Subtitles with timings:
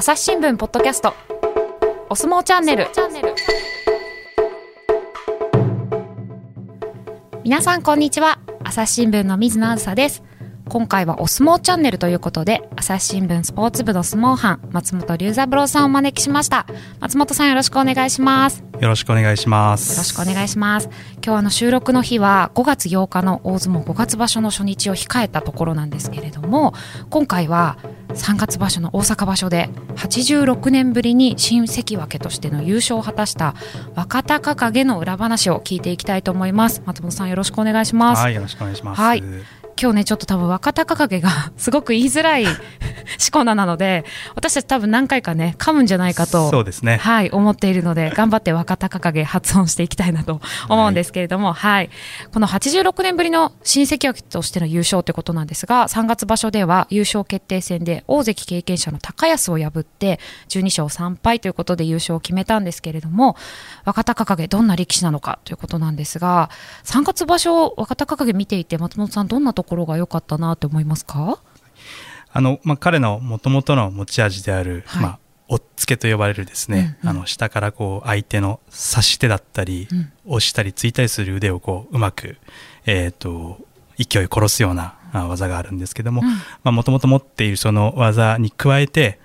[0.00, 1.12] 朝日新聞ポッドキャスト。
[2.08, 2.86] お相撲チャンネル。
[7.44, 8.38] 皆さんこんにちは。
[8.64, 10.22] 朝日新聞の水野あずさです。
[10.70, 16.64] 今回はお相撲チャンネルということで朝日新聞スポーツ部の相撲班松本龍三郎さんをお招きしました。
[17.00, 18.64] 松本さんよろしくお願いします。
[18.80, 19.92] よろしくお願いします。
[19.92, 20.88] よろしくお願いします。
[21.22, 26.72] 今日あの収録の日は5月8日の大相撲5月場所の初日を控えたところなんですけれども
[27.10, 27.76] 今回は
[28.14, 33.54] 3月場所の大阪場所で86年ぶりに新関脇としての優勝を果たした
[33.94, 36.82] 若隆景の裏話を聞いていきたいと思います。
[36.86, 38.22] 松本さんよろしくお願いします。
[38.22, 39.00] はいよろしくお願いします。
[39.00, 39.22] はい
[39.80, 42.44] 今日ねちょっと多分若隆景が すごく言いづらい
[43.18, 46.98] しこ名なので私たち多分何回かね噛むんじゃないかとそうですね。
[46.98, 51.90] はい思っているので頑張って若隆景発音していきたいなと思うんですけれども、はい、はい、
[52.32, 63.36] この86年ぶりの新関脇としての優勝ということなんですが3月場所では優勝決定戦で大関経験者の高安を破って12勝3敗ということで優勝を決めたんですけれども
[63.84, 66.50] 若隆景どんな力士なのかということなんですが
[66.84, 71.40] 3月場所若隆景見ていて松本さんどんなところが良かったなと思いますか？
[72.32, 75.18] あの、まあ、彼のもともとの持ち味である、はい、まあ、
[75.48, 82.36] 押っつけと呼ばれるですね、うんうん、あの下からこう相手の差し手だったり、うん、押したり突いたりする腕をこううまく、
[82.86, 83.58] えーと、
[83.96, 86.22] 勢い殺すような技があるんですけども
[86.62, 89.18] もともと持っているその技に加えて、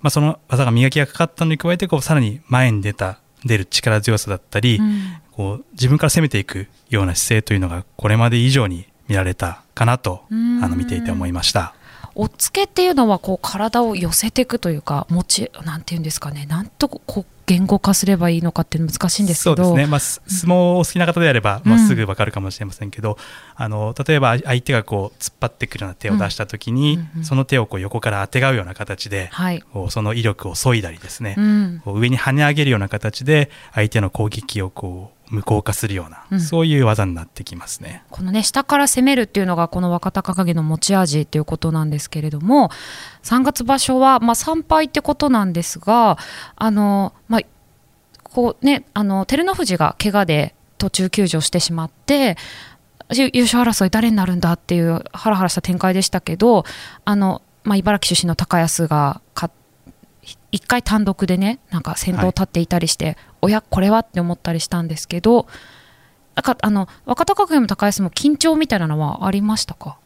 [0.00, 10.34] まあ、その技が磨きがかかったのに加えてこうさらに前に出た出る力強さだったり、うん、こう自分から攻めていくような姿勢というのがこれまで以上に見られたかなとあ
[10.68, 11.74] の見ていて思いました。
[12.14, 16.46] おっつけっていうのはこう体を寄せていくというか持ちなんていうんですかね。
[16.46, 19.64] なんとこう言語化すればいいのかっていうの難しいんですけど。
[19.64, 23.16] そうですね、まあ、相撲お好きな方であれば、まあ、すぐ分かるかもしれませんけど、うん、
[23.54, 38.02] あの例えば相手がこう突っ張ってくるような手を出した時に、うん、その手をこう横からあてがうような形で、はい、こうその威力を削いだりですね、うん、こう上に跳ね上げるような形で相手の攻撃をこう無効化するような、うん、そういう技になってきますね。
[38.10, 42.70] このね下から攻めるっていうのがこの若隆景の持ち味ということなんですけれども
[43.22, 46.18] 3月場所はまあ3敗ってことなんですが
[46.56, 47.40] あのまあ
[48.24, 52.36] こうねあの照ノ富士が怪我で途中休場してしまって
[53.10, 56.64] 優勝争い誰になるんだっていうハラハラした展開でしたけど
[57.04, 59.52] あの、まあ、茨城出身の高安が勝
[60.50, 65.46] 一回単独でねなんか先頭立っていたりして、はい、おやこれはって思ったりしたんですけど
[66.34, 69.98] なんかあの若隆景も高安も緊張みたいなのはありましたか？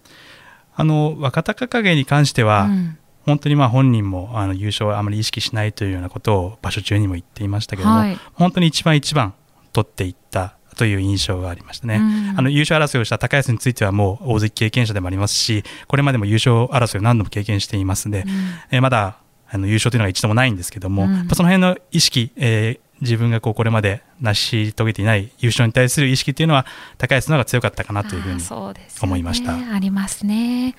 [0.75, 9.35] あの若隆景に関しては、うん、本当にまあ本人もあの優勝はあまり意識しないというようなことを場所中にも言っていましたけども、はい、本当に一番一番
[9.73, 18.29] 取っていったという印象がありましたね、うん、あの優勝争いをした高安についてはもう大関経験者でもありますしこれまでも優勝争いを何度も経験していますので、うん、
[18.71, 19.19] えまだ
[19.51, 26.65] あの優勝というのが一度もないんですけども、うん、その辺の意識、えー、自分がこうこれまで成し遂げていない優勝に対する意識というのは
[26.99, 28.43] 高安の方が強かったかなというふうに
[29.03, 29.55] 思いました。
[29.55, 30.77] あ、ね、りますね。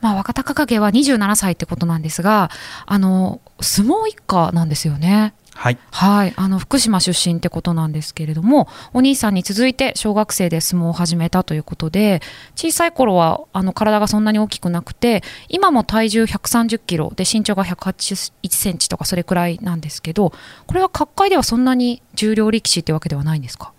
[0.00, 2.50] まあ、若隆景は27歳ってことなんですが
[2.86, 5.34] あの相撲一家なんですよね。
[5.60, 12.22] はい、はい、あの福島出身ってことなんですけれどもお兄さんに続いて小学生で相撲を始めたということで
[12.54, 20.32] 小さい頃はあの体がそんなに大きくなくて今も体重130キロで身長が181センチとかそれくらいなんですけど
[20.68, 23.72] これは角界ではそんなに重量力士ってわけではないんですか？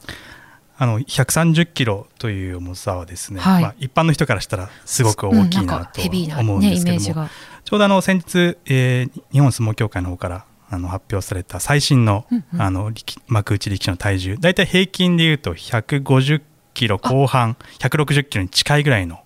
[0.78, 6.01] あの130キロという重さはですね、はい、まあ、一般の人からしたらすごく大きいなと
[6.40, 7.29] 思うんですけども、
[7.66, 12.25] ちょうどあの先日、えー、日本相撲協会の方からあの発表された最新の,、
[12.57, 12.91] あの
[13.28, 16.41] 幕内力士の体重大体平均でいうと150
[16.74, 19.19] キロ後半160キロに近いぐらいの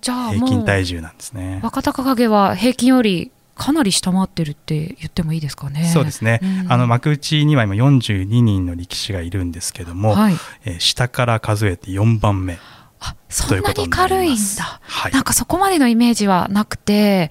[0.00, 5.84] 平均体重なんですね若隆景は平均よりかなり下回ってるって言ってもいいですかね。
[5.84, 6.40] そうですね。
[6.42, 10.34] うん、あの幕内には今42人の力士がいるんですけども、はい、
[10.64, 12.58] えー、下から数えて4番目。
[12.98, 14.80] あ、そんなに軽いんだ。
[14.82, 17.30] はい、なんかそこまでのイメージはなくて、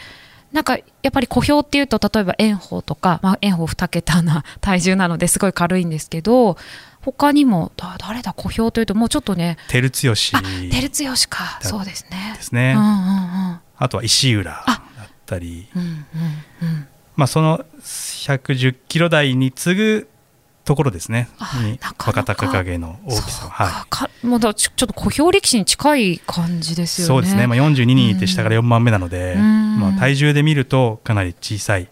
[0.52, 6.58] なんかやっぱり小兵っていうと例えば炎鵬とか、まあ、炎鵬2桁な 体重なのですごい軽いんですけど
[7.02, 10.14] 他にもだ誰だ小兵というともうちょっとね照強。
[10.14, 11.60] 照強か。
[11.62, 12.34] そうですね。
[12.36, 14.74] ですね、うんうんうん、あとは石浦だ
[15.04, 15.88] ったり、うんうん
[16.62, 20.10] うん、まあその110キロ台に次ぐ
[20.64, 21.28] ところですね。
[21.98, 23.88] 若隆景の大きさは、
[24.24, 27.08] い、もうだちょっと小兵力士に近い感じですよね。
[27.08, 31.90] そうですね、まあ、42人いて下から4番目なので、まあ、体重で見るとかなり小さい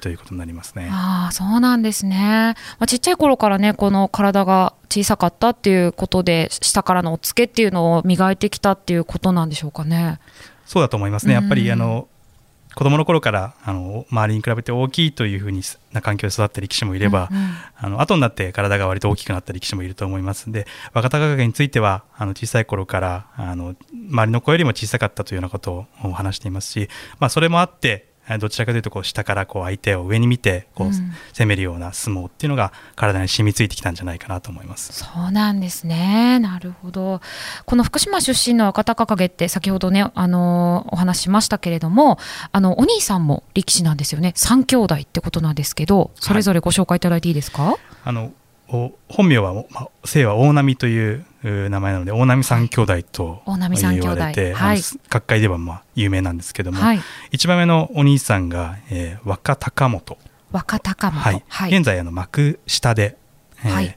[0.00, 0.88] ということになりますね。
[0.92, 10.20] あそうなんですね、まあ、ちっちゃい頃からねこの体が小さかったっていうことで下からのおつけっていうのを磨いてきたっていうことなんでしょうかね。
[10.66, 11.34] そうだと思いますね。
[11.34, 12.08] やっぱりあの
[12.74, 15.62] 子供の頃からあの周りに比べて大きいというふうに
[15.92, 20.46] な環境で育った力士もいれば、うんうん、あの後になって体が割と大きくなった力士もいると思います。
[20.48, 26.88] ので若隆景についてはあの小さい頃からあの周りの子よりも小さかったというようなことを話していますし、
[27.18, 30.90] まあ、それもあってどちらかというとこう下からこう相手を上に見てこう
[31.32, 34.92] 攻めるような相撲っていうのが体に染みついてきたんじゃないかなと思います。
[34.92, 36.38] そうなんですね。
[36.38, 37.20] なるほど。
[37.66, 42.18] この福島出身の若隆景って先ほどねあのお話しましたけれども、
[42.50, 44.32] あのお兄さんも力士なんですよね。
[44.36, 47.62] 三兄弟ってことなんですけど、それぞれご紹介いただいていいですか？
[47.62, 48.32] はい、あの
[48.66, 57.00] 本名は、まあ、姓は大波という名前なので大波三兄弟と言われて、はい、各界ではまあ有名なんですけども、はい、
[57.30, 60.18] 一番目のお兄さんが、えー、若隆元。
[60.50, 63.16] 若隆元、はい、現在あの幕下で、
[63.64, 63.96] えーはい。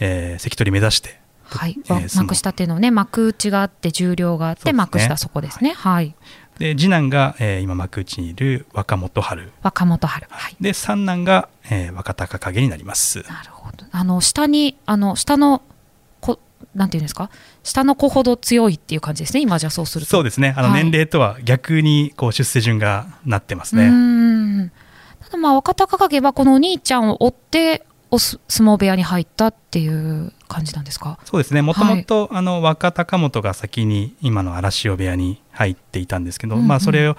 [0.00, 5.72] えー、関取目指してはい、えー、幕下っていうのはね幕内があって重量があって、ね、幕下そこですね。
[5.72, 6.14] はい。
[6.58, 9.50] で次男が、えー、今幕内にいる若元春。
[9.62, 13.22] 若元春、はい、で三男が、えー、若隆景になります。
[13.22, 13.49] なる
[13.92, 15.62] あの下にあの下の
[16.20, 16.38] こ
[16.74, 17.30] なんていうんですか？
[17.62, 20.10] 下の子ほど強いっていう感じですね今じゃそうすると。
[20.10, 20.54] そうですね。
[20.56, 24.70] あの年齢とは逆にこう出世順がなってますね、はい、
[25.24, 31.18] ただまあ若隆景はこのお兄ちゃんを追ってお相撲部屋に入ったっていう感じなんですか？
[31.24, 31.62] そうですね。
[31.62, 37.16] もともと若隆元が先に今の荒汐部屋に入っていたんですけど、うんうん、まあ、それを,、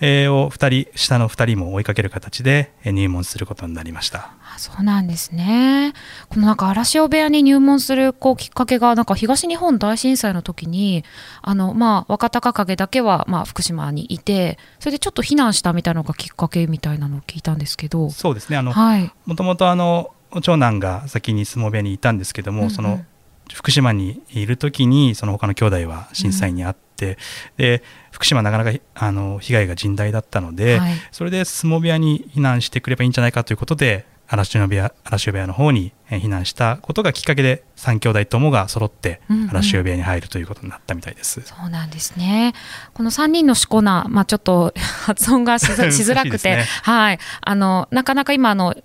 [0.00, 4.32] えー、を2人下の2人も追いかける形で入門することになりました。
[4.54, 5.92] あそうなんですね。
[6.28, 11.04] このなんか荒汐部屋に入門するこうきっかけがなんか東日本大震災の時に
[11.42, 18.10] あの、まあ、若隆景だけは、まあ、福島にいてそれでちょっと避難したみたいなのがきっかけみたいなのを聞いたんですけど。
[18.10, 18.56] そうですね。
[18.56, 20.12] あの、はい、もともとあの
[20.42, 23.04] 長男が先に相撲部屋にいたんですけども、うんうん、その
[23.52, 27.16] 福島にいる時にその他の兄弟は震災にあって、うん、
[27.56, 27.82] で
[28.12, 39.20] 福島なかなかあの被害が甚大だったので、はい、それで相撲部屋に避難してくればいいんじゃないかということで嵐部屋嵐部屋の方に避難したことがきっかけで3兄弟ともが揃って
[39.50, 41.40] 嵐部屋に入るということになったみたいです。
[41.40, 42.54] うんうん、そうなんですね。
[42.94, 48.76] この3人のしこ名、まあ、ちょっと発音がしづら くて、ね、はい、あのなかなか今あの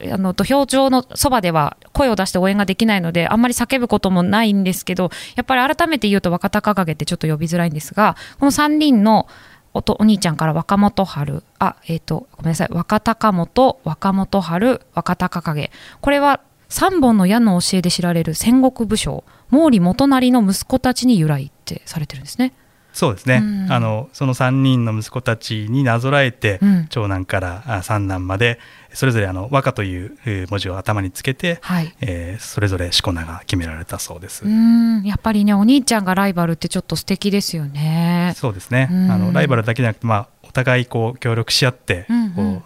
[0.00, 9.26] あの土俵上のそばでは声を出して応援ができないのであんまり叫ぶこともないんですけどやっぱり改めて言うと若隆景ってちょっと呼びづらいんですがこの3人の
[9.74, 22.52] おお兄ちゃんから若元春あえっ、ー、とごめんなさい若隆元若元春若隆景これは3本の矢の教えで知られる戦国武将毛利元就の息子たちに由来ってされてるんですね。
[22.98, 28.58] そうですね、うん、あのその3人の息子たちになぞらえて、うん、長男から三男まで
[28.92, 30.18] それぞれあの和歌という
[30.50, 34.44] 文字を頭につけて、はい、えー、それぞれしこ名が決められたそうです。
[34.44, 35.04] うん。
[35.04, 38.32] やっぱりねお兄ちゃんがライバルってちょっと素敵ですよね。
[38.34, 42.62] そうですね、あのライバルだけじゃなくて、まあ、お互いこう協力し合って、うんうん、こう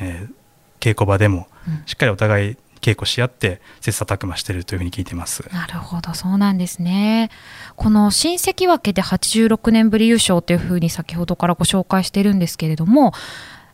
[0.00, 0.32] えー、
[0.78, 1.48] 稽古場でも
[1.86, 2.56] しっかりお互い
[2.88, 5.44] 稽古し合って切磋琢磨しているというふうに聞いてます。
[5.52, 6.14] なるほど。
[6.14, 7.30] そうなんですね。
[7.76, 13.12] この新関脇で86年ぶり優勝というふうに先ほどからご紹介しているんですけれども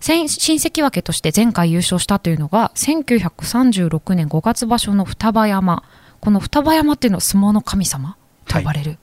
[0.01, 5.85] 新関脇として前回優勝したというのが1936年5月場所の双葉山。
[6.21, 8.97] この双葉山っていうのは相撲の神様と呼ばれる、は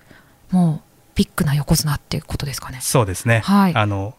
[0.53, 2.79] い、もうビッグな横綱っていうことですかね。
[2.81, 4.15] そうですね、はい、あの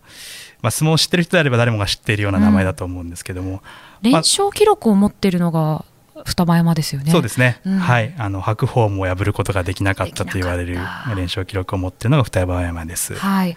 [0.62, 3.60] まあ、相撲を知ってる人であれば誰もが知っているような名前だと思うんですけども、うん、
[4.02, 5.84] 連勝記録を持っているのが
[6.24, 7.10] 双葉山ですよね。
[7.10, 7.60] そうですね。
[7.64, 10.74] うん、はい、あの白鵬も破ることができなかったと言われる
[11.16, 13.14] 連勝記録を持っているのが双葉山です。
[13.14, 13.56] はい。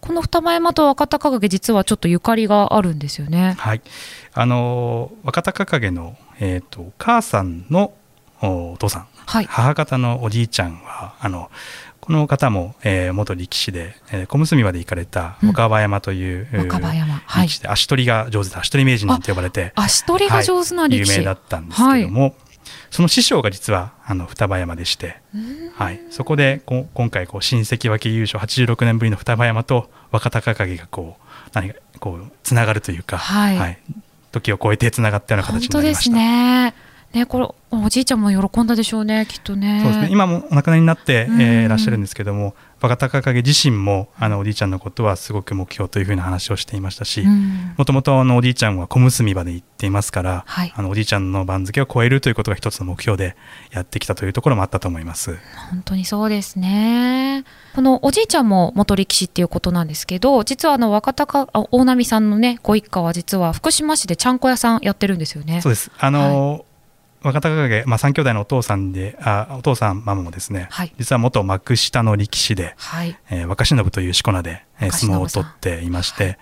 [0.00, 3.54] この双葉山と若隆景実はちょっとゆかりがあるんですよね。
[3.58, 3.82] はい。
[4.34, 7.94] あの若隆景のえっ、ー、とお母さんの
[8.42, 11.50] お父さん、はい、母方のおじいちゃんはあの
[12.04, 22.34] この方も、えー、元力士で、えー、小結まで行かれた若葉山という、うん、若葉山、はい、力士で足取りが上手で足取り名人なんて呼ばれて足取りが上手な力士、はい、有名だったんですけども、はい、
[22.90, 25.16] その師匠が実はあの双葉山でして、
[25.76, 33.78] はい、そこでこ今回こう新関脇優勝86年ぶりの双葉山と若隆景がこう何かこうつながるというか、はい、はい、
[34.30, 36.10] 時を超えてつながったような形になりました。
[36.10, 36.83] 本当ですね
[37.14, 39.80] ね、これおじいちゃんも喜んだでしょうねきっとね。
[39.82, 40.08] そうですね。
[40.10, 47.24] 今もお亡くなりになって、えー、いらっしゃるんですけども若隆景自身もあのおじいちゃんのことはすごく目標というふうな話をしていましたし
[47.76, 53.36] もともとおじいちゃんは小結場で行っていますから、はい、あのおじいちゃんの番付を超えるということが一つの目標で
[53.72, 55.38] やってきたというところもあったと思います。
[55.70, 57.44] 本当にそうですね。
[57.74, 65.60] このおじいちゃんも元力士っていうことなんですけど実はあの若隆大波さんのねご一家は実は福島市でちゃんこ屋さんやってるんですよね。
[65.60, 65.90] そうです。
[65.98, 66.64] あの、はい
[67.24, 70.94] 若隆景、まあ、3兄弟のお父さんであお父さんママもですね、はい。
[70.98, 73.18] 実は元幕下の力士で、はい。
[73.30, 76.38] えー若忍というしこ名で、えー相撲を取っていまして、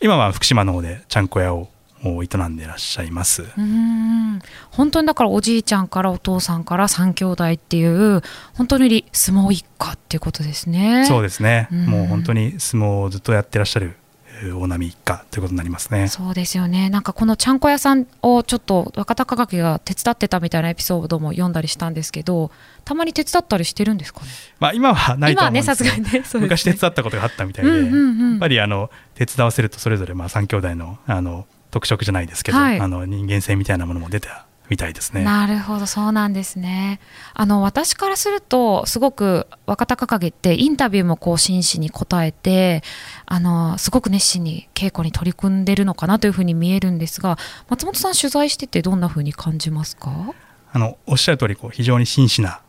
[0.00, 1.68] 今は福島の方でちゃんこ屋を
[2.04, 3.42] を営んでいらっしゃいます。
[3.42, 4.42] うーん。
[4.70, 8.22] 本当にだからおじいちゃんからお父さんから3兄弟っていう
[8.54, 11.06] 本当に相撲一家っていうことですね。
[11.06, 11.86] そうですね、うん。
[11.86, 14.01] もう本当に相撲をずっとやってらっしゃるえー
[14.50, 16.08] 大波一家ということになりますね。
[16.08, 16.90] そうですよね。
[16.90, 22.50] なんかこのちゃんこ屋さんをちょっと若隆景が手伝ってたみたいなエピソードも読んだりしたんですけど
[22.84, 24.26] たまに手伝ったりしてるんですかね？
[24.58, 26.24] まあ、今はないと思うんですけどさすがにねね。
[26.40, 28.30] 昔手伝ったことがあったみたいで、うんうんうん。
[28.32, 32.80] やっぱりあの手伝わせるとそれぞれまあ3兄弟のあの特色じゃないですけど、はい。
[32.80, 35.22] あの人間性みたいなものも出たみたいですね。
[35.22, 37.00] なるほどそうなんですね
[37.34, 42.82] あの私からするとすごく若隆景ってインタビューもこう真摯に答えて
[43.26, 47.38] あのすごく熱心に稽古に取り組んでるのかなというふうに見えるんですが
[47.68, 50.34] 松本さん取材しててどんなふうに感じますか、
[50.72, 52.60] あのおっしゃる通りこう非常に真摯な、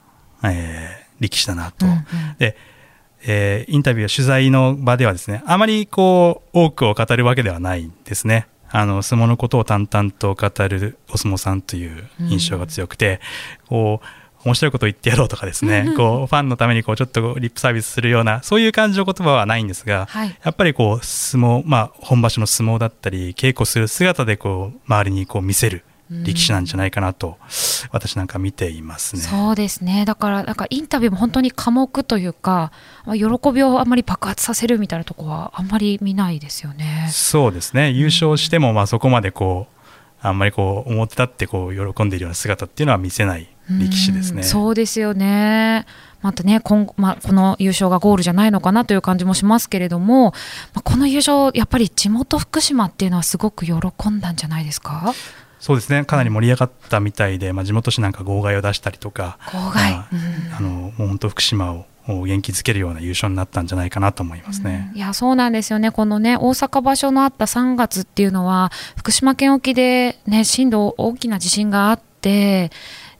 [0.43, 1.85] えー力士だなと。
[1.85, 1.99] うんうん
[2.37, 2.57] で
[3.25, 13.21] えーインタビュー取材の場ではですねあまりこう多くを語るわけではないんですねあの相撲のことを淡々と語るお相撲さんという印象が強くて、
[13.67, 15.95] こう面白いことを言ってやろうとかですね、うん。
[15.95, 20.35] こうファンのためにこうちょっとリップサービスするようなそういう感じの言葉はないんですが、はい。
[20.43, 27.37] やっぱりこう相撲、まあ、本場所の相撲だったり稽古する姿でこう周りにこう見せる力士なんじゃないかなと、
[27.91, 29.21] 私なんか見ていますね。
[29.21, 32.71] そうですねだからなんかインタビューも本当に寡黙というか
[33.05, 37.07] まあ喜びをあまり爆発させるみたいなところはあんまり見ないですよね。
[37.11, 39.67] そうですね優勝してもまあそこまでこ
[40.23, 44.37] うあんまりこう表立ってこう喜んでいるような姿っていうのは見せない力士ですね。
[44.37, 45.85] うんそうですよね。
[46.21, 50.31] またね今後、まあ、この優勝がゴールじゃないのかなという感じもしますけれども、
[50.73, 53.73] まあ、この優勝、やっぱり地元福島っていうのはすごく喜
[54.09, 55.13] んだんじゃないですか？
[55.63, 56.03] そうですね。
[56.03, 59.91] かなり盛り上がったみたいで、まあ、地元紙なんか号外を出したりとか号外。
[59.93, 60.53] まあうん。
[60.55, 64.91] あのもう本当福島を元気づけるような優勝になったんじゃないかなと思いますね。
[64.93, 72.69] いやそうなんですよね、このね大阪場所のあった3月っていうのは、福島県沖で、ね、震度大きな地震があって、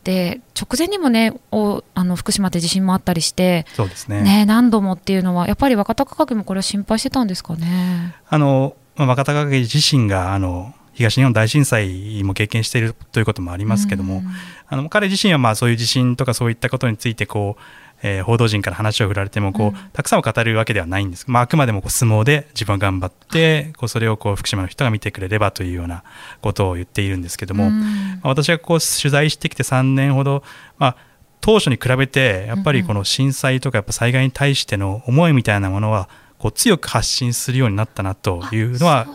[0.04, 4.22] で直前にもねおあの福島って地震もあったりして、そうですね。
[4.22, 8.16] ね、何度もっていうのは、やっぱり若隆景もこれは心配してたんですかね？
[8.28, 14.24] あの、まあ、若隆景自身があの東日本大震災も経験しているということもありますけども、うん。
[14.68, 17.62] あの彼自身はまあそういう地震とかそういったことについてこう、
[18.04, 19.76] えー報道陣から話を振られてもこう、うん。
[19.94, 26.04] たくさんを語るわけではないんです、まあ、あくまでもこう相撲で自分は頑張ってこうそれをこう福島の人が見てくれればというような
[26.42, 27.80] ことを言っているんですけども、うん。
[27.80, 30.44] まあ私がこう取材してきて3年ほど、
[30.78, 30.98] まあ、
[31.42, 36.08] 当初に比べてやっぱりこの震災とかやっぱ災害に対しての思いみたいなものは
[36.44, 39.08] こう強く発信するようになったなというのは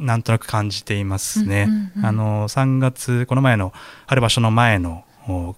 [0.00, 1.68] なんとなく感じていますね。
[2.02, 3.72] あの3月この前の
[4.06, 5.54] 春場所の前のお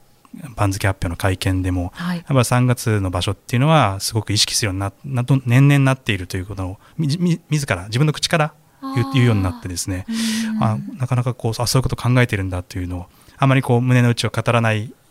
[0.54, 2.18] 番付発表の会見でもはい。
[2.18, 8.52] やっぱ3月の場所っていうのはすごく意識するようにななど年々なっているということをみみ自ら自分の口から
[9.14, 10.04] 言うようになってですね。
[10.60, 13.06] あなかなかこうあそういうことを考えてるんだというのを
[13.38, 15.03] あまりこう胸の内を語らないえー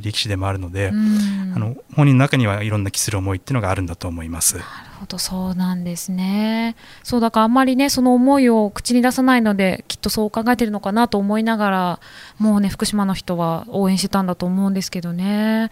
[0.00, 1.52] 力士でもあるので、うん。
[1.54, 4.56] あの本人の中にはいろんな気する思いっていうのがあるんだと思います。
[4.56, 4.66] なる
[5.00, 6.76] ほどそうなんですね。
[7.02, 12.00] そうだからあんまりねその思いを口に出さないのできっとそう考えてるのかなと思いながら
[12.38, 15.70] もうね福島の人は応援してたんだと思うんですけどね。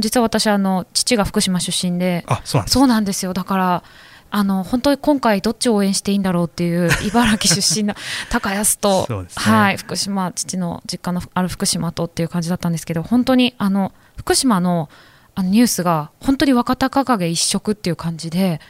[0.00, 2.24] 実は私あの父が福島出身で。
[2.26, 3.32] あそうなんですそうなんですよ。
[3.32, 3.82] だから
[4.30, 7.94] あの本当に今回どっちを応援していいんだろうっていう茨城出身の
[8.30, 9.26] 高安と、ね。
[9.36, 14.88] はい、福島父の実家のある福島とっていう感じだったんですけど本当にあの福島の
[15.34, 18.60] あのニュースが本当に若隆景一色っていう感じで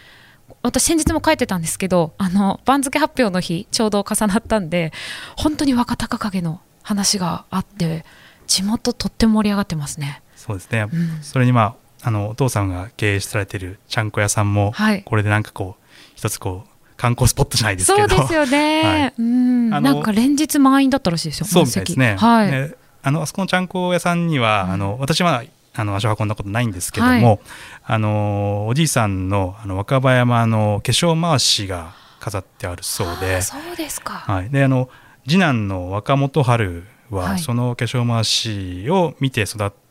[0.63, 4.93] 私先日も書いてたんですけどあの番付発表の日ちょうど重なったんで
[5.37, 8.05] 本当に若隆景の話があって
[8.47, 10.23] 地元とっても盛り上がってますね。
[10.37, 11.23] そうですね、うん。
[11.23, 15.03] それにまああのお父さんが経営されてるちゃんこ屋さんも、はい。
[15.03, 18.09] これでなんかこう一つこう観光スポットじゃないですけど。
[18.09, 19.15] そうですよね、 はい。
[19.19, 19.75] うん。
[19.75, 21.47] あのなんか連日満員だったらしいですよ。
[21.47, 22.17] そうみたいですね。
[22.19, 24.73] はい、ねあのあそこのちゃんこ屋さんには、うん。
[24.73, 25.43] あの私は
[25.75, 27.39] あの足を運んだことないんですけども、はい。
[27.85, 33.43] あのおじいさんのあの若葉山の化粧回しが飾ってあるそうで。
[33.43, 34.89] そうですか、はい、であの
[35.27, 37.39] 次男の若元春は、はい。
[37.39, 39.88] その化粧回しを見て育って、あ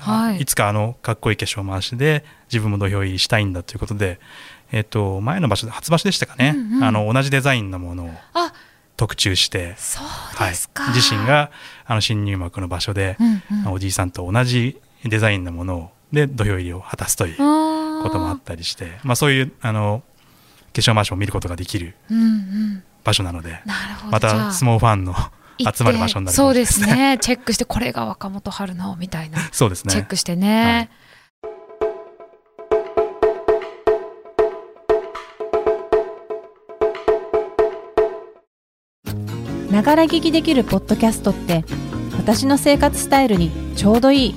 [0.00, 0.40] はい。
[0.40, 4.20] いつかあのかっこいい化粧回しで自分も土俵入りしたいんだということで、
[4.72, 6.84] えっと前の場所で初場所でしたかね、うんうん。
[6.84, 8.52] あの同じデザインのものをあ
[8.96, 9.76] 特注して、
[10.34, 10.54] はい。
[10.94, 11.50] 自身が
[11.86, 13.72] あの新入幕の場所で、うんうん。
[13.72, 20.02] おじいさんと同じデザインのものをで土俵入りを果たすということもあったりしてまあ、そういうあの
[20.72, 22.82] 化粧回しを見ることができるうんうん。
[23.04, 24.12] 場所なのでなるほど。
[24.12, 25.14] また相撲ファンの
[25.64, 26.94] 集まる場所になるかそうですすね。
[27.14, 29.38] ねチェックしてこれが若元春のみたいな。
[29.52, 29.92] そうですね。
[29.92, 30.90] チェックして ね、
[39.70, 41.64] ながら聞きできるポッドキャストって
[42.16, 44.34] 私の生活スタイルにちょうどいい。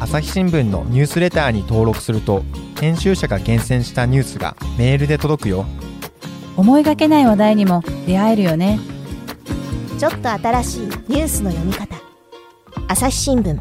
[0.00, 2.42] 朝日新聞のニュースレターに登録すると
[2.80, 5.66] 編集者が厳選したニュースがメールで届くよ。
[6.56, 8.78] 思いがけない話題にも出会えるよね
[10.00, 11.94] ちょっと新しいニュースの読み方。
[12.88, 13.60] 朝日新聞。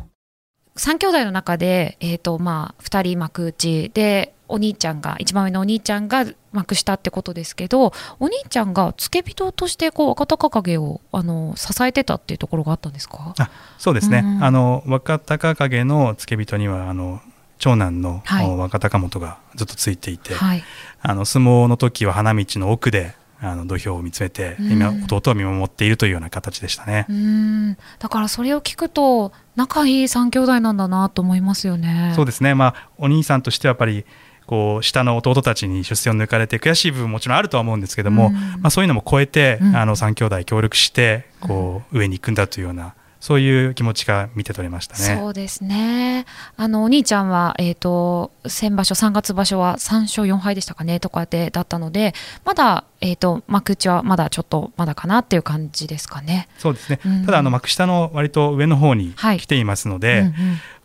[0.77, 7.91] 三兄弟の中で、えーとまあ、2人幕内でお兄ちゃんが一番上のお兄ちゃんが幕下ってことですけど
[8.22, 13.34] お兄ちゃんが付け人としてこう若隆景をあの支えてたっていうところがあったんですか？
[13.38, 14.43] あそうですね、うんうん。
[14.46, 17.19] あの若隆景の付け人にはあの
[17.58, 18.48] 長男の、はい。
[18.48, 20.63] お若隆元がずっとついていて、はい、
[21.01, 24.72] あの相撲の時は花道の奥であの土俵を見つめて、うん。
[24.72, 27.05] 今弟を見守っているというような形でしたね。
[27.10, 27.77] うーん。
[28.00, 32.13] だからそれを聞くと仲いい三兄弟なんだなと思いますよね。
[32.15, 34.05] そうですね、まあ、お兄さんとしてはやっぱり
[34.46, 38.34] こう下の弟たちに出世を抜かれて悔しい部分ももちろんあるとは思うんですけども、うん。
[38.34, 39.75] まあ、そういうのも超えて、うん。
[39.75, 45.19] あの3兄弟協力してこう上に行くんだというようなそういう気持ちが見て取れましたね。
[45.19, 46.25] そうですね。
[46.55, 52.13] あのお兄ちゃんは、えー、と先場所3月場所は3勝4敗でしたかねとかでだったので
[52.45, 56.47] まだ、えー、と幕内はまだちょっとまだかなっていう感じですかね。
[56.57, 57.25] そうですね、うん。
[57.25, 59.39] ただあの幕下の割と上の方にはい。
[59.39, 60.33] 来ていますので、うんうん。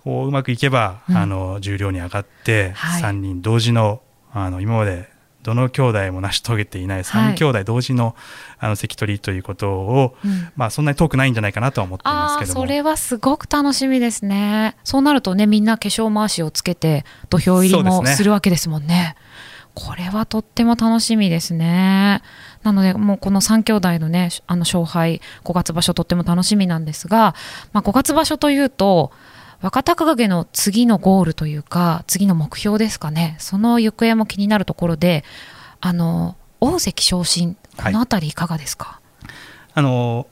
[0.03, 1.17] こううまくいけば、うん。
[1.17, 3.03] あの重量に上がって、はい。
[3.03, 4.00] 3人同時の
[4.33, 5.09] あの今まで
[5.45, 8.17] どの兄弟も成し遂げていない3兄弟同時の,、
[8.59, 10.49] あの関取りということを、うん。
[10.57, 12.61] まあ、そんなに遠くないんじゃないかなとは思っていますけども。
[12.63, 14.77] それはすごく楽しみですね。
[14.85, 19.17] そうなるとねみんな化粧回しをつけて土俵入りもするわけですもんね。
[19.75, 22.23] これはとっても楽しみですね。
[22.63, 27.35] なのでもうこの3兄弟のねあの勝敗5月場所とっても楽しみなんですが、
[27.75, 29.13] まあ、5月場所というと
[29.64, 33.35] 若隆景の次のゴールというか次の目標ですかね。
[33.38, 35.25] その行方も気になるところで
[35.80, 39.00] あの大関昇進この辺りいかがですか、
[39.73, 40.26] あの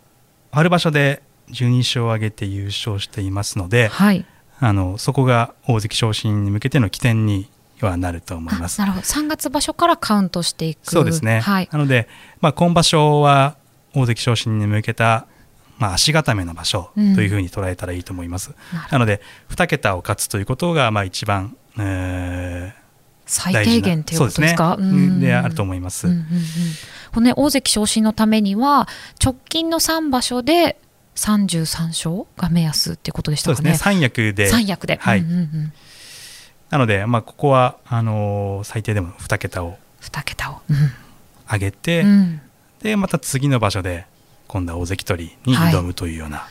[0.50, 4.26] 春場所で12勝を挙げて優勝していますので、はい。
[4.60, 8.80] あのそこが大関昇進に向けての起点にはなると思います。
[8.80, 9.06] あなるほど。
[9.06, 10.90] 3月場所からカウントしていく。
[10.90, 12.06] そうですね、はい、なので、
[12.42, 13.56] まあ、今場所は
[13.94, 15.26] 大関昇進に向けた、
[15.82, 18.50] まあ、足固めの場所というふうに捉えたらいいと思います。
[18.50, 18.92] なるほど。
[18.92, 22.82] なので2桁を勝つということがまあ一番、えー
[23.24, 24.76] 最低限っていうことですか？
[24.76, 24.94] ですね。
[24.94, 25.20] うん。
[25.20, 26.06] であると思います。
[26.06, 26.26] うんうんうん。
[27.12, 28.88] このね、大関昇進のためには
[29.24, 30.76] 直近の3場所で
[31.14, 33.72] 33勝が目安っていうことでしそうですね。
[33.72, 33.94] たかね。
[33.94, 34.48] 三役で。
[34.48, 35.20] 三役で、はい。
[35.20, 35.72] うんうんうん、
[36.70, 40.60] なので、まあ、ここはあのー最低でも2桁を2桁を、
[41.50, 42.40] 上げて、うんうん。
[42.82, 44.04] でまた次の場所で
[44.52, 46.46] 今度は大関取りに挑むというような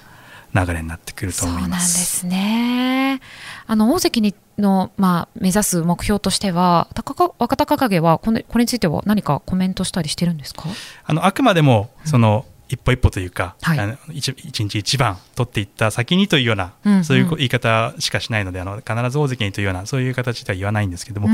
[0.56, 2.20] 流れになってくるとそうなんで思います。
[2.22, 3.22] すね。
[3.68, 10.64] あの大関にの、まあ、目指す目標としては高か若隆景はこれこれについては何かコメントしたりしてるんですか？
[11.06, 13.80] あのあくまでもその一歩一歩というか、はい。
[13.80, 17.04] あの一一日一番取っていった先にというような、うんうん。
[17.06, 21.34] そういう言い方しかしないのであの必ず大関にというようなそういう形では言わないんですけども、うん。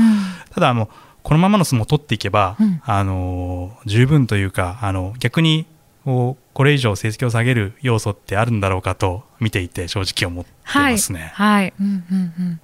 [0.52, 0.90] ただあの
[1.22, 2.82] このままの相撲を取っていけば、うん。
[2.84, 5.66] あの十分というかあの逆に
[6.08, 11.32] こうこれ以上成績を下げる要素ってあるんだろうかと見ていて正直思っていますね。
[11.34, 12.60] はい、はい、うんうんうん。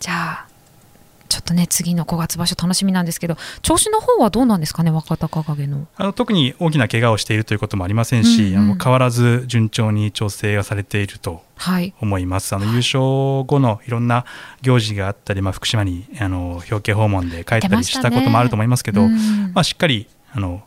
[0.00, 0.46] じゃあ
[1.28, 5.86] ちょっとね次の5月場所楽しみなんですけど調子の方はどうなんですかね若隆景の。
[5.94, 11.94] あの特に大きな怪我をしているということもありませんし、うんうんあの変わらず順調に調整がされているとはい。
[12.00, 12.98] 思いますあの優勝
[13.44, 14.24] 後のいろんな
[14.62, 20.64] 行事があったり、まあ、福島にあの表敬訪問で帰ったりしたこともあると思いますけど、うんまあ、しっかりあの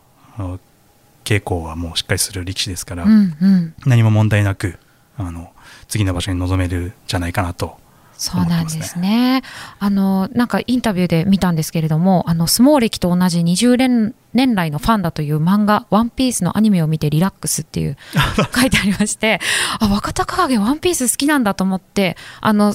[1.27, 4.77] 稽古はもうしっかりする力士ですから、うんうん、何も問題なく
[5.17, 5.51] あの
[5.89, 7.77] 次の場所に臨めるんじゃないかなと
[8.17, 9.43] そうなんですね。
[9.77, 17.95] あのなんかインタビューで見たんですけれども、あの相撲歴と同じ20年年来のファンだという漫画ワンピースのアニメを見てリラックスっていう
[18.55, 19.39] 書いてありまして、
[19.79, 22.73] あ若隆景ワンピース好きなんだと思って、あの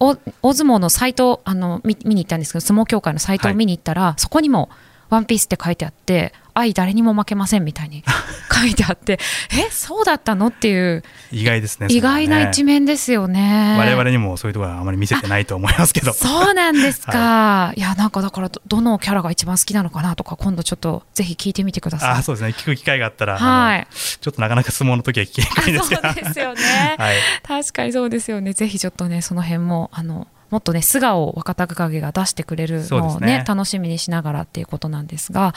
[0.00, 4.68] お大相撲のサイトあの見見に行ったんですけど、相撲協会のサイトを見に行ったら、そこにも
[5.12, 8.02] ワンピースって書いてあって、愛誰にも負けませんみたいに
[8.52, 9.18] 書いてあって、
[9.50, 13.76] えそうだったのっていう意外ですね意外な一面面ですよね。
[13.78, 17.72] 我々にもそういうところはあまり見せてないと思いますけどそうなんですか。
[17.76, 22.10] い、や、なんかだからど、どのキャラが一番好きなのかなとか、今度ちょっとぜひ聞いてみてください。
[22.12, 26.96] あそうですね聞く機会があったら、はいちょっとなかなか相撲の時は聞きにくいんですがそうですよね。
[26.98, 28.52] はい、確かにそうですよね。
[28.52, 33.44] ぜひちょっとね、その辺も、あの、もっとね、素顔を若隆景が出してくれるのをねね。
[33.48, 35.54] 楽しみにしながらっていうことなんですが、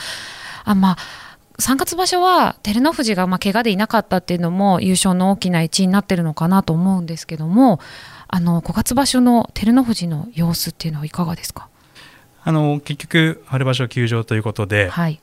[0.64, 0.96] あまあ、
[1.58, 7.80] 3月場所は照ノ富士がまあ怪我でいなかったっていうのも優勝の大きな一因になってるのかなと思うんですけども
[8.28, 11.68] あの5月場所の照ノ富士の様子っていうのはいかがですか？
[12.42, 15.20] あの結局春場所休場ということで、はい、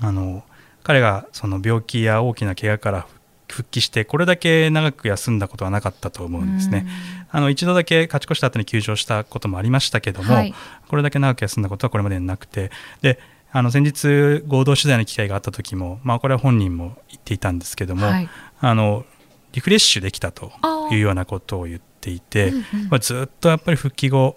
[0.00, 0.44] あの
[0.82, 3.06] 彼がその病気や大きな怪我から
[3.48, 6.86] 復帰してこれだけ長く休んだことはなかったと思うんですね。
[7.34, 10.54] あの一度だけ勝ち越した後に休場したこともありましたけども、はい、
[10.86, 12.70] これだけ長く休んだことはこれまでになくて
[13.02, 13.18] で
[13.50, 18.28] あの先日合同取材の機会があった時も、まあ、これは本人も言っていたんですけども、はい、
[18.60, 19.04] あの
[19.50, 20.52] リフレッシュできたと
[20.92, 24.36] いうようなことを言っていて、うんうん、まあ、ずっとやっぱり復帰後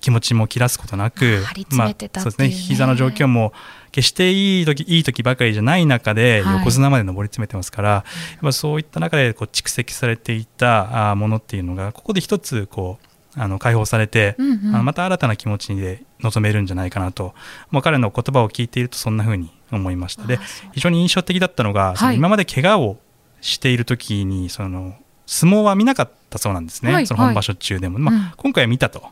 [0.00, 2.48] 気持ちも切らすことなく、まあ、そうですね。
[2.48, 3.52] 膝の状況も
[3.92, 13.06] 決していい時いい時ばかりじゃない中で横綱まで上り詰めてますから、はい、やっぱそういった中でこう蓄積されていたものっていうのがここで一つこう
[13.40, 17.34] あの解放されて、うんうん、あのまた新たな気持ちで臨めるんじゃないかなと、
[17.70, 20.24] まあ、彼の言葉を聞いているとそんなふうに思いました。
[20.24, 20.38] で
[20.72, 22.98] 非常に印象的だったのが、はい、今まで怪我を
[23.40, 24.94] している時にその
[25.26, 29.02] 相撲は見なかったそうなんですね、はい、その本場所中でも、まあ、今回は見たと、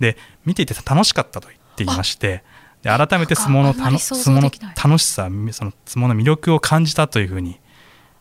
[0.00, 2.42] で見ていて楽しかったと言っていまして
[2.82, 7.60] で改めて相撲の相撲の楽しさその相撲の魅力を感じたというふうに、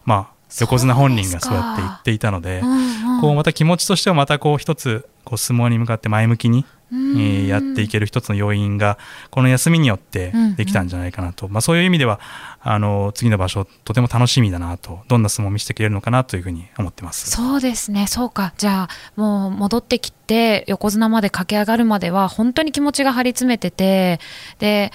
[0.05, 8.97] まあ、横綱本人がそうやって言っていたので、うんうん、こうまた気持ちとしてはまたこう一つこう相撲に向かって前向きに、えー、やっていける一つの要因が
[9.29, 12.19] この休みによってできたんじゃないかなと、うんうん、まあ、そういう意味では
[12.61, 17.29] あの次の場所とても楽しみだなとどんな相撲を見せてくれるのかなというふうに思ってます。
[17.31, 18.07] そうですね。
[18.07, 18.53] そうか。
[18.57, 24.19] じゃあもう戻ってきて横綱まで駆け上がるまでは本当に気持ちが張り詰めてて
[24.59, 24.91] で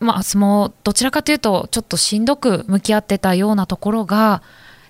[0.00, 4.42] まあ相撲どちらかというとちょっとしんどく向き合ってたようなところが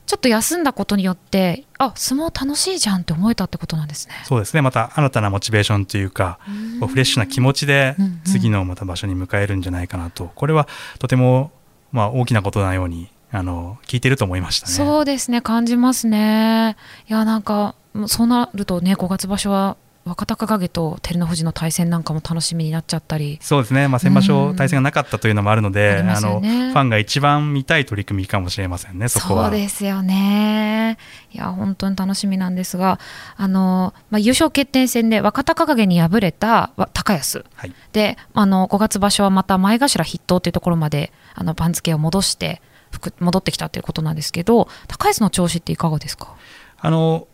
[0.09, 4.15] ちょっと休んだことによってあ相撲楽しいじゃんって思えたってことなんですね。
[4.25, 4.63] そうですね。
[4.63, 6.39] また新たなモチベーションというか
[6.81, 7.95] うフレッシュな気持ちで
[8.25, 10.67] 次のまた場所に迎えるんじゃないかなとこれは
[10.99, 11.53] とても
[11.93, 14.73] まあ大きなことなようにあの聞いてると思いましたね。
[14.73, 15.43] そうですね。
[15.43, 16.79] 感じますね。
[17.07, 17.75] いやなんか
[18.07, 19.77] そうなるとね5月場所は
[20.09, 23.39] 若隆景と照ノ富士の対戦なんかも楽しみになっちゃったり。
[23.41, 29.45] そうですね、まあ、先場所対戦がなかったというのもあるので、あのファンが一番見たい取り組みかもしれませんねそこは。
[29.45, 30.99] そうですよね。
[31.33, 32.99] いや本当に楽しみなんですが
[33.37, 42.63] あの、まあ、優勝決定戦で若隆景に敗れた高安、はい、であの5月場所はまた前頭筆頭というところまであの番付を戻して
[43.21, 46.35] 戻ってきたということなんですけど高安の調子っていかがですか？
[46.79, 47.29] あの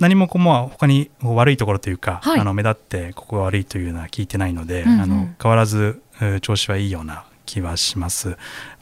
[0.00, 6.02] 何もこうまあ他に悪いところというか、はい、あの目立ってここが悪いというのは聞いてないので、うんうん、あの変わらず
[6.40, 8.36] 調子はいいような気はします。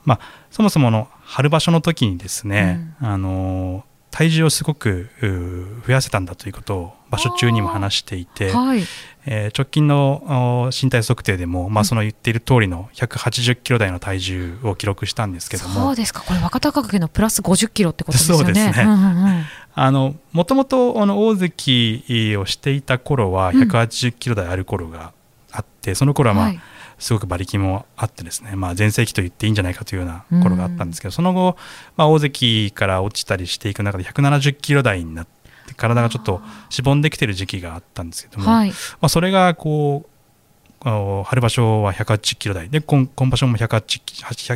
[0.04, 5.08] まあ、そもそもの春場所の時にですね、うん、あの体重をすごく
[5.86, 8.82] 増やせたんだということを場所中にも話していて、はい、
[9.26, 16.22] えー、直近の身体測定でも、まあ、その言っている通りの180キロ台の体重を記録したんですけどもそうですか。
[16.22, 18.44] これ若隆景のプラス50キロってことですよね。
[18.44, 19.46] そうですね、
[19.80, 25.12] あのもともと大関をしていた頃は180キロ台ある頃が
[25.52, 26.60] あって、うん、その頃はまあ、はい。
[26.98, 31.56] すごく馬力もあってですね、まあ、全盛期と言っていいんじゃないかというような頃があったんですけど、うん、その後、
[31.96, 35.26] まあ、大関から落ちたりしていく中で170キロ台になっ
[35.68, 40.07] て体がちょっとしぼんできてる時期があったんですけども、はい、まあ、それがこう
[40.80, 42.68] 春場所は180キロ台。
[42.68, 44.00] で今今場所も180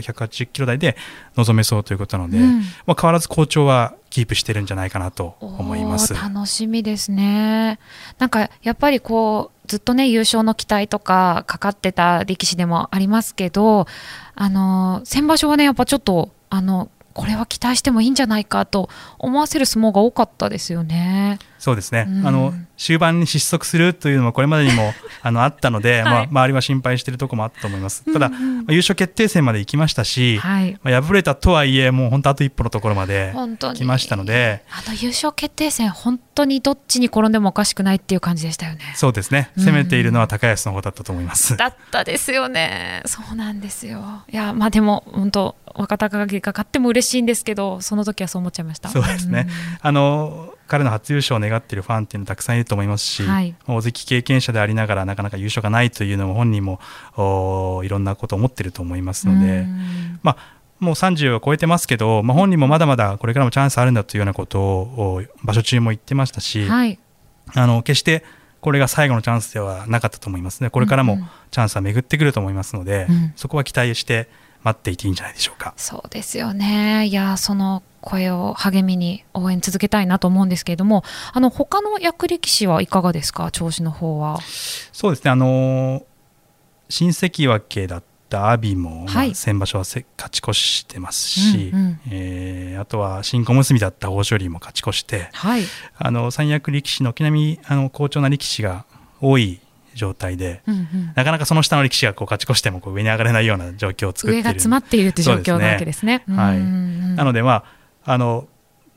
[0.01, 0.97] 180キロ台で
[1.37, 6.15] 臨めそうということなので、うん、まあ、変わらず好調はキープしてるんじゃないかなと思います。
[6.15, 7.79] 楽しみですね。
[8.19, 13.87] なんかやっぱりこうずっとね優勝の期待とかかかってた力士でもありますけど
[14.35, 21.39] あの先場所はねやっぱちょっとあのこれは期待してもいいんじゃないかと思わせる相撲が多かったですよね。
[21.63, 28.03] そうですね、うん、あの終盤に失速するというのもこれまでにも あのあったので、はい、まあ、周りは心配しているところもあったと思います。
[28.13, 33.33] ただ、うんうん、優勝決定戦まで行きましたし、はい、まあ、敗れたとはいえもう本当あと一歩のところまで
[33.75, 34.65] 来ましたので。
[34.73, 38.81] あの優勝決定戦本当にどっちに転んでもおかしくないっていう感じでしたよね。
[38.97, 39.53] そうですね。
[39.57, 41.55] 攻めているのは高安の方だったと思います。
[41.57, 43.03] だったですよね。
[43.07, 44.25] そうなんですよ。
[44.29, 48.89] いやまあでも本当若隆景が勝っても嬉しいんですけどその時はそう思っちゃいました。
[48.89, 49.47] そうですね、
[49.81, 56.81] あの彼の初優勝を願っているファンっていうのたくさんいると思いますし、はい、大関経験者でありながらなかなか優勝がないというのも本人も
[57.85, 59.67] いろんなことを思ってると思いますので、
[60.23, 66.99] まあ、もう30を超えてますけど、まあ、本人もまだまだこれからもチャンスあるんだというようなことを場所中も言ってましたし、はい、
[67.55, 68.25] あの決して
[68.63, 70.71] これが最後のチャンスではなかったと思いますね。
[70.71, 71.19] これからも
[71.51, 74.31] チャンスは巡ってくると思いますので、うん、そこは期待して
[74.63, 75.75] 待っていていいんじゃないでしょうか。
[75.77, 77.07] そうですよね。
[77.07, 83.51] いやその声を励みに応援続けたいなと思うんですけれどもあの他の役力士はいかがですか？
[83.51, 84.39] 調子の方は。
[84.93, 85.31] そうですね。
[85.31, 86.03] あの
[86.89, 89.29] 新関脇だっった阿炎も、はい。
[89.29, 92.01] まあ先場所はせ勝ち越してますし、うんうん。
[92.11, 95.63] えーあとは新小結だった豊昇龍も勝ち越してはい。
[95.99, 98.87] あの三役力士の軒並みあの好調な力士が
[99.21, 99.61] 多い
[99.95, 101.13] 状態で、うんうん。
[101.15, 104.37] なかなかその下の力士がこう勝ち越してもこう上に上がれないような状況を作っている。
[104.39, 106.25] 上が詰まっているって状況なわけですね。
[106.29, 106.67] はいうんうん。
[106.67, 107.65] うんなので、ま
[108.05, 108.49] あ、あの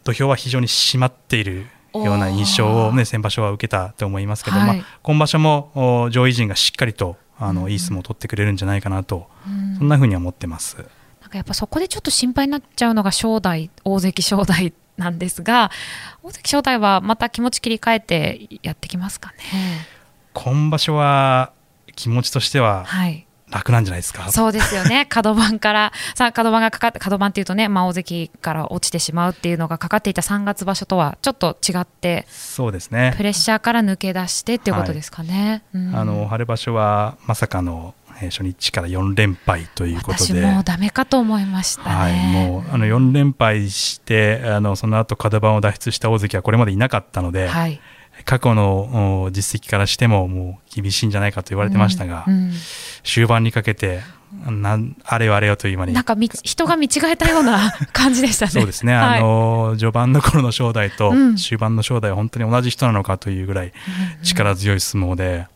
[0.03, 4.67] 土俵は非常に締まっているような印象を、ね、先場所は受けたと思いますけど、はい。
[4.67, 5.71] まあ、今場所も
[6.05, 9.77] お上位陣がしっかりとあの、うんいい相撲を取ってくれるんじゃないかなと、うん。
[9.77, 10.77] そんなふうには思ってます。
[10.77, 15.71] なんかやっぱそこでちょっと心配になっちゃうのが正代大関正代なんですが
[16.21, 19.94] 大関正代はまた気持ち切り替えてやってきますかね。
[20.35, 21.51] 今場所は
[21.95, 24.29] 気持ちとしてははい、楽なんじゃないですか？
[24.31, 35.63] そうですよね 角番からさあ角番がかかって角番っていうとね、まあ、大関から落ちてしまうっていうのがかかっていた3月場所とはちょっと違ってそうですねプレッシャーから抜け出してっていうことですかね。
[35.73, 40.33] うんあの春場所はまさかの、えー初日から4連敗ということで。
[40.33, 41.89] 私もうダメかと思いましたね。
[41.89, 42.13] はい、
[42.47, 47.81] もうあの4連敗してあのその後角番を脱出した大関はこれまでいなかったので、はい、
[48.23, 52.51] 過去のお実績からしてももう厳しいんじゃないかと言われてましたが、うん
[53.03, 54.01] 終盤にかけて
[54.45, 55.93] なんあれよあれよという間に。
[55.93, 58.51] なんかみ人が見違えたような感じでしたね。
[58.51, 59.19] そうですね、はい。
[59.19, 61.35] あの序盤の頃の正代とうん。
[61.35, 63.73] 終盤の正代は本当に同じ人なのかというぐらい
[64.23, 65.47] 力強い相撲で、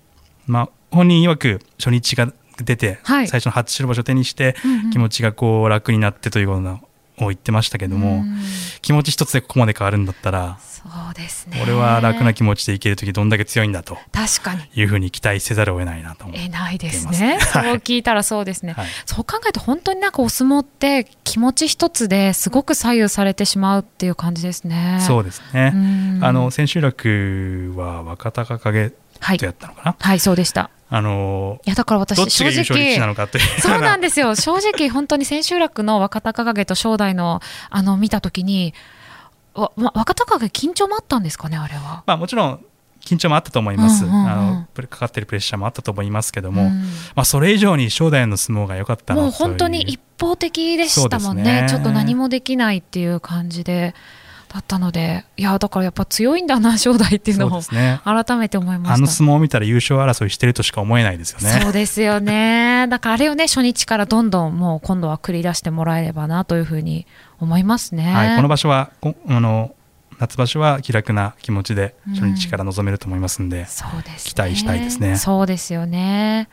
[0.48, 3.28] まあ、本人曰く初日が出て、はい。
[3.28, 4.90] 最初の初白星を手にしてうんうん。
[4.92, 6.80] 気持ちがこう楽になってというような
[7.26, 8.40] を言ってましたけども、うん
[8.82, 11.60] 気持ち一つでここまで変わるんだったらそうですね。
[11.62, 17.40] 俺は楽な気持ちでいける時どんだけ強いんだと確かにいうふうに期待せざるを得ないなと思えないです出ね。
[17.42, 18.74] そう聞いたらそうですね。
[18.74, 25.00] はいそう考えると本当になんかお相撲って気持ち一つですごく左右されてしまうっていう感じですね。
[25.06, 30.70] そうですね、うんあの千秋楽は若隆景はいとやったのかな、はいそうでした。
[30.92, 33.44] あのいやだから私どっちが優勝力士なのかという。
[33.44, 34.36] よそうなんでですよ。
[34.36, 38.74] 正直本当に千秋楽の若隆景と正代のあの見たときに
[39.54, 42.04] わわ若隆景緊張もあったんですかねあれは。
[42.06, 42.66] まあもちろん
[43.02, 44.30] 緊張もあったと思います、うんうんうん。
[44.30, 46.82] あのかかってるプレッシャーもあったと思いますけども、うん。
[47.16, 51.62] まあ、それ以上に正代の相撲が良かったもう本当に一方的でしたもんね。
[51.62, 51.70] ね。
[51.70, 53.96] ちょっと何もできないっていう感じで
[54.50, 58.96] だったのでいやだからやっぱ強いんだな正代っていうのを改めて思いました。
[58.96, 61.62] あの相撲を見たら優勝争いしてるとしか思えないですよね。
[61.62, 62.88] そうですよね。
[62.90, 67.06] だからあれをね初日からどんどんもう今度は繰り出してもらえればなというふうに
[67.40, 68.12] 思いますね。
[68.12, 69.76] はい、この場所はこあの
[70.18, 75.16] 夏場所は気楽な気持ちで初日から臨めると思いますんで、そうです、ね、期待したいですね。
[75.16, 76.50] そうですよね。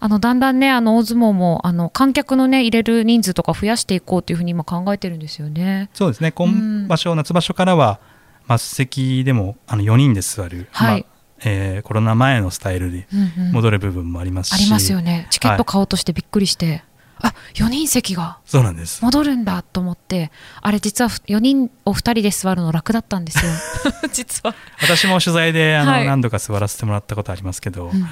[0.00, 5.90] あのだんだんねあの大相撲もあの観客のね入れる人数とか増やしていこうというふうに今考えてるんですよね。
[5.92, 6.32] そうですね。
[6.32, 8.00] 今場所、夏場所からは
[8.48, 11.00] 末席でもあの4人で座る、はい。
[11.00, 13.52] まあえーコロナ前のスタイルでうんうん。
[13.52, 15.26] 戻る部分もありますし、ありますよね。
[15.30, 15.64] チケットはい。
[15.64, 16.82] 買おうとしてびっくりして、
[17.20, 23.52] あ4人席がそうなんです戻るんだと思って、あれ実は4人を2人で座るの楽だったんですよ。
[24.12, 24.54] 実は。
[24.80, 28.08] 私も取材であの、はい何度か座らせてもらったことありますけど、うんうん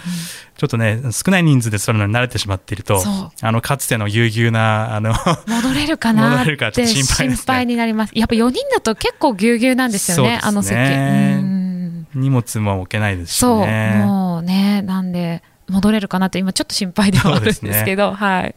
[0.56, 5.14] ちょっとね少ない人数で座るのに慣れてしまっているとそうあのかつてのぎゅうぎゅうなあの
[5.46, 8.12] 戻れるかなって心配ね心配になります。
[8.14, 10.74] やっぱ4人だと結構ぎゅうぎゅうなんですよね、あの席。
[10.74, 18.54] そうん荷物も置けないですしそう、ねもうね、なんで、戻れるかなって、今ちょっと心配ではあるんですけど、はい。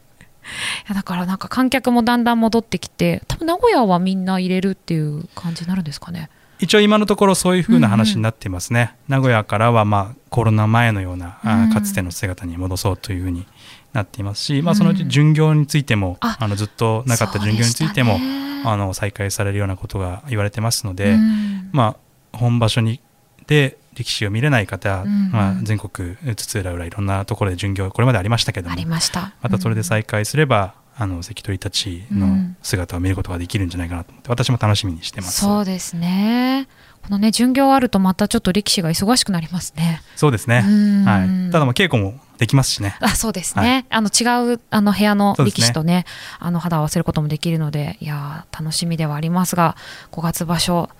[0.86, 6.30] いやだからなんか観客もだんだん戻ってきて、多分名古屋はみんな入れるっていう感じになるんですかね。
[6.58, 11.70] 一応今のところそういうふうな話になっていますね、名古屋からはまあコロナ前のような、あうん。
[11.70, 13.46] かつての姿に戻そうというふうに
[13.92, 18.18] なっていますし、まあ、うんそのうち巡業についても、ああのずっとなかった巡業についても、
[18.64, 21.70] あの再開されるようなことが言われてますので、うん。
[21.72, 21.96] ま
[22.32, 23.00] あ、本場所に
[23.46, 29.32] で力士を見れない方、うんまあ、全国津々浦々いろんなところで巡業これまでありましたけどもありました。
[29.42, 35.40] またそれで再うん開すれば、あの関取たちのうん姿を見ることができるんじゃないかなと思って私も楽しみにしてます。
[35.40, 36.68] そうですね。
[37.02, 40.02] このね、巡業あるとまたちょっと力士が忙しくなりますね。
[40.16, 42.96] そうですね、うんはい、ただまあ稽古もできますしね。
[43.00, 46.04] あそうですね、あの違うあの部屋の力士とね
[46.38, 49.76] あの肌を合わせることもできるのでいやー楽しみではありますが
[50.12, 50.99] 5月場所じ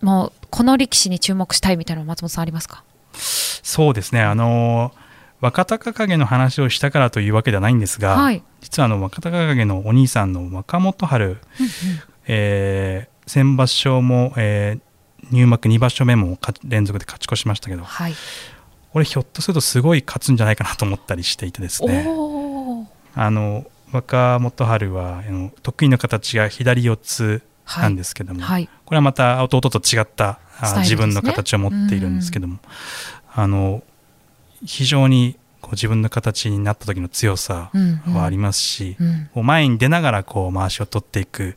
[0.00, 2.84] もうこの力士に注目したいみたいなのは松本さんありますか？
[3.14, 4.92] そうですね、あの
[5.40, 8.42] 若隆景の話をしたからというわけではないんですが、はい。
[8.60, 11.38] 実はあの若隆景のお兄さんの若元春、
[12.26, 14.80] えー先場所も、えー
[15.32, 18.14] 入幕2場所目もか連続で勝ち越しましたけど、はい、
[18.92, 22.06] これひょっとするとすごい勝つんじゃないかなと思ったりしていてですね。
[23.16, 27.42] あの若元春はあの得意の形が左四つ
[27.76, 30.38] なんですけども、はいこれはまた弟と違った
[30.74, 30.80] ね。
[30.80, 32.58] 自分の形を持っているんですけども、
[33.34, 33.82] あの
[34.64, 37.70] 非常にこう自分の形になった時の強さ
[38.06, 39.28] はありますし、うん。
[39.34, 41.56] こう前に出ながらこう回しを取っていく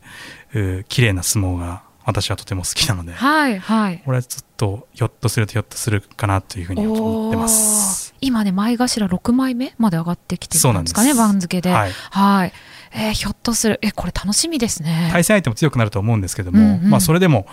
[0.52, 4.02] う綺麗な相撲が私はとても好きなので、はいはい。
[4.04, 8.14] これはちょっとひょっとするとひょっとするかなというふうに思ってます。
[8.20, 10.94] 今ね前頭6枚目まで上がってきてそうなんんです。
[10.94, 11.70] かね番付で。
[11.70, 12.52] ははいい、
[12.92, 13.78] えーひょっとする。
[13.82, 15.08] えこれ楽しみですね。
[15.12, 16.90] 対戦相手も強くなると思うんですけども、うんうん。
[16.90, 17.46] まあ、それでも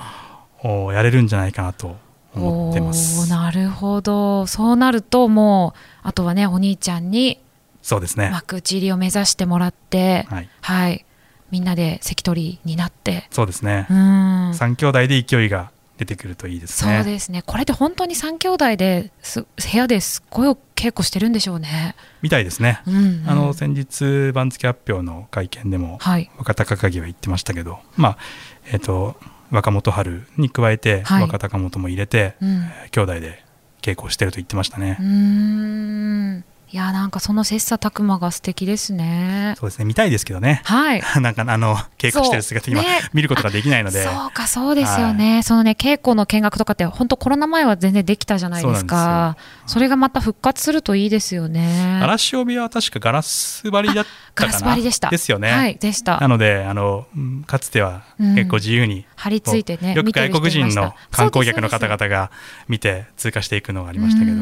[0.64, 1.96] おやれるんじゃないかなと
[2.36, 3.30] 思ってます。
[3.30, 4.48] なるほど。
[4.48, 7.40] そうなるともうあとはねお兄ちゃんに
[7.82, 11.06] そうですね、幕内入りを目指してもらってはい、はい。
[11.52, 13.28] みんなで関取になって。
[13.32, 13.88] そうですね。
[13.90, 14.54] う、ん。
[14.54, 16.98] 三兄弟で勢いが出てくるといいですね。
[17.04, 17.42] そうですね。
[17.42, 23.24] これで本当に3兄弟です部屋ですっごい稽古してるんでしょうね、みたいですね、うんうん。
[23.28, 26.30] あの先日番付発表の会見でもはい。
[26.38, 28.18] 若隆景は言ってましたけどまあ
[28.72, 29.16] えっ、と
[29.50, 31.22] 若元春に加えてはい。
[31.24, 32.70] 若隆元も入れて、うん。
[32.92, 33.44] 兄弟で
[33.82, 39.56] 稽古をしてると言ってましたね、うーんいやなんかその切磋琢磨が素敵ですね。
[39.58, 40.62] そうですね見たいですけどね。
[40.66, 41.02] はい。
[41.22, 42.92] なんかあの稽古してる姿今、そう。
[42.92, 43.00] ね。
[43.14, 44.04] 見ることができないので。
[44.04, 52.02] そうかそうですよね、そのね稽古の見学とかって本当コロナ前は全然できたじゃないですそうなんかそれがまた復活するといいですよね。
[52.04, 55.10] 嵐帯は確かガラス張りだったガラス張りでした。
[55.10, 56.20] ですよね、はいでした。
[56.20, 58.36] なのであのうんかつてはうん。
[58.36, 62.32] 結構自由に、張り付いてねよく外国人の観光客の方が々が
[62.68, 64.38] 見て通過していくのがありましたけど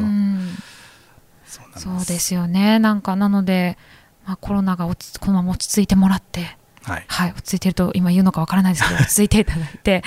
[1.76, 2.34] そうです。
[2.34, 2.78] よね。
[2.78, 3.78] なんかなので、
[4.26, 7.04] まあ、コロナが落ちこのまま落ち着いてもらってはい。
[7.06, 10.02] はい、落ち着いてると今言うのかわからないですけど落ち着いていただいて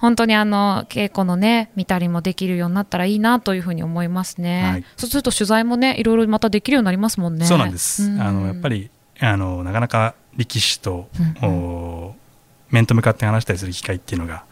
[0.00, 4.84] 本当にあの稽古のね見たりもできるようになったらいいなというふうに思いますね、はい。
[4.96, 7.46] そうすると取材もねいろいろまたできるようになりますもんね。
[7.46, 8.20] そうなんです、うん。
[8.20, 11.08] あのやっぱりあのなかなか力士と、
[11.42, 11.48] うん。
[11.48, 12.16] お
[12.70, 14.44] 面と向かって話したりする機会っていうのが、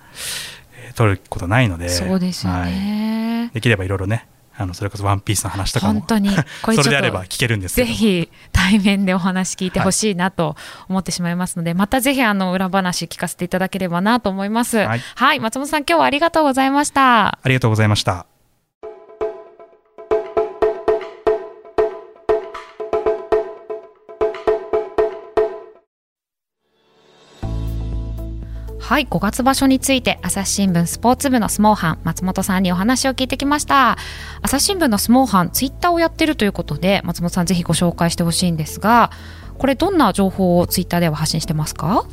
[0.83, 2.73] えー取ることないのでそうですよはい。
[2.73, 4.27] ね、できればいろいろね
[4.59, 5.93] あのそれこそ「ワンピースの話とかも。
[5.95, 6.31] 本当に。
[6.63, 10.57] これそれであれば聞けるんですぜひ対面でお話聞いてほしいなと
[10.89, 14.79] 思ってしまいますので、またぜひあの裏話聞かせていただければなと思います。
[14.79, 17.39] ははいい、松本さん今日はありがとうございました。
[17.43, 18.38] ありがとうございました
[28.89, 33.99] はい、5月場所について朝日新聞スポーツ部の相撲班松本さんにお話を聞いてきました。
[34.41, 39.11] 朝日新聞の相撲班ツイッターをやってるということで松本さんぜひご紹介してほしいんですが、
[39.59, 42.07] これどんな情報をツイッターでは発信してますか？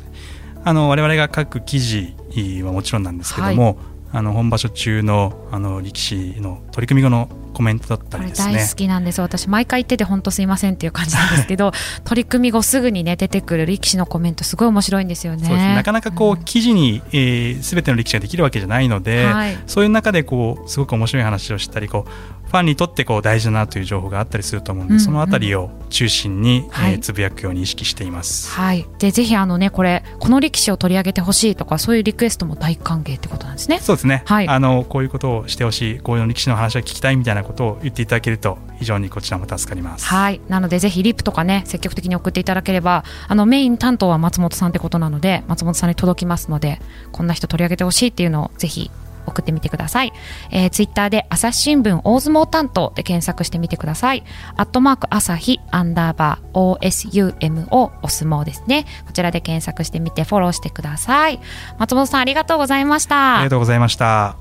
[0.64, 2.14] あの我々が書く記事
[2.62, 3.78] はもちろんなんですけども、
[4.12, 8.52] あの本場所中のあの力士の取り組み後のコメントだったりですね。
[8.52, 9.48] 大好きなんです私。
[9.48, 11.72] 毎回言ってて本当すいませんっていう感じなんですけど
[12.04, 15.48] 取り組み後すぐにね出てくる力士のコメントすごい面白いんですよね。
[15.48, 15.74] ね。
[15.74, 19.58] なかなかこう、ん記事に、えー、全ての力士ができるわけじゃないので、はい。
[19.66, 25.04] そういう中でこうすごく面白い話をしたりこうファンにとってこう大事だなという情報があったりすると思うんで、うんうん。
[25.04, 26.92] そのあたりを中心に、はい。
[26.92, 28.50] えーつぶやくように意識しています。
[28.50, 33.78] はい、でぜひあのねこれこの力士を取り上げてほしいとかそういうリクエストも大歓迎ってことなんですね。
[33.80, 34.48] そうですね、はい。
[34.48, 40.06] あのこういうことをしてほしいこういう力士の話を聞きたいみたいなことを言っていただけると非常にこちらも助かります。
[40.06, 40.40] はい。
[40.48, 46.80] なのでぜひリップとかね積極的に送っていただければあのメイン担当は松本さんってことなので松本さんに届きますので
[47.12, 48.90] こんな人取り上げてほしいっていうのをぜひ
[49.26, 50.12] 送ってみてください、
[50.50, 54.24] えー、ツイッターで朝日新聞大相撲担当で検索してみてください。
[54.56, 58.86] アットマーク朝日アンダーバー OSUMO お相撲ですね。
[59.06, 61.40] こちらで検索してみてフォローしてください。
[61.78, 63.36] 松本さんありがとうございました。
[63.36, 64.36] ありがとうございました。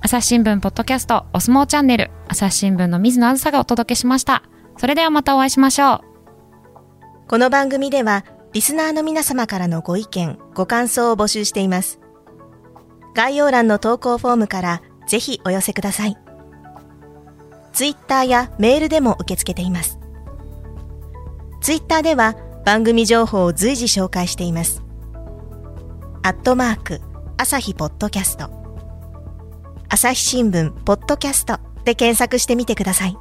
[0.00, 4.42] 朝日新聞ポッドキャストお相撲チャンネル朝日新聞の水野あずさがお届けしました。
[4.76, 6.00] それではまたお会いしましょう。
[7.28, 12.01] この番組ではリスナーの皆様からのご意見、ご感想を募集しています。
[13.14, 16.16] 概要欄の投稿フォームからぜひお寄せください。
[17.72, 19.98] ツイッターやメールでも受け付けています。
[21.60, 24.82] ツイッターでは番組情報を随時紹介しています。
[26.22, 27.00] アットマーク、
[27.36, 28.50] 朝日ポッドキャスト。
[29.88, 33.16] 朝日新聞ポッドキャストで検索してみてください。